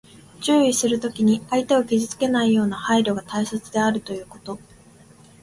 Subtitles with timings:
[0.41, 4.57] 注意するときに、相手を傷つけないような配慮が大切であるということ。